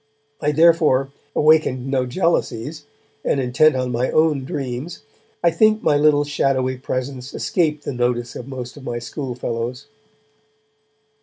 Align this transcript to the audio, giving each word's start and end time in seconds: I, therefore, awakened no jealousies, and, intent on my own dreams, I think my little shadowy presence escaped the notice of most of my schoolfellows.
I, 0.41 0.51
therefore, 0.51 1.11
awakened 1.35 1.85
no 1.85 2.07
jealousies, 2.07 2.87
and, 3.23 3.39
intent 3.39 3.75
on 3.75 3.91
my 3.91 4.09
own 4.09 4.45
dreams, 4.45 5.03
I 5.43 5.51
think 5.51 5.83
my 5.83 5.95
little 5.95 6.23
shadowy 6.23 6.77
presence 6.77 7.35
escaped 7.35 7.83
the 7.83 7.93
notice 7.93 8.35
of 8.35 8.47
most 8.47 8.77
of 8.77 8.83
my 8.83 8.97
schoolfellows. 8.97 9.85